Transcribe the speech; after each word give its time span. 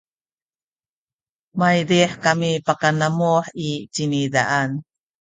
maydih 1.59 2.11
kami 2.23 2.51
pakanamuh 2.67 3.43
i 3.67 3.69
cinizaan 3.93 4.69